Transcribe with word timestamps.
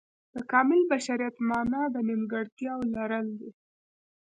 د 0.33 0.35
کامل 0.51 0.81
بشریت 0.91 1.35
معنا 1.49 1.81
د 1.91 1.95
نیمګړتیاو 2.07 2.79
لرل 2.95 3.27
دي. 3.39 3.51